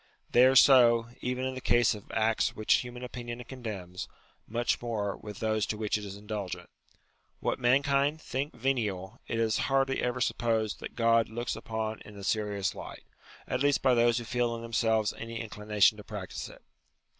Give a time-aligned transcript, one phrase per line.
[0.31, 4.07] They are so, even in the case of acts which human opinion condemns:
[4.47, 6.71] much more, with those to which it is indulgent.
[7.39, 12.23] What mankind think venial, it is hardly ever supposed that God looks upon in a
[12.23, 13.03] serious light:
[13.47, 16.63] at least by those who feel in themselves any inclination to practise it.